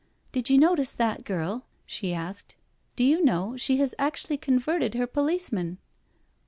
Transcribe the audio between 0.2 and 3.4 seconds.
"Did you notice that girl?" she asked." Do you